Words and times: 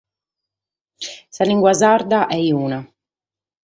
Sa 1.35 1.43
limba 1.47 1.71
sarda 1.79 2.19
est 2.37 2.53
una. 2.65 2.79